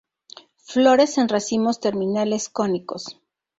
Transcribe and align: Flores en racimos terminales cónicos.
Flores 0.63 1.19
en 1.19 1.29
racimos 1.29 1.79
terminales 1.79 2.49
cónicos. 2.49 3.21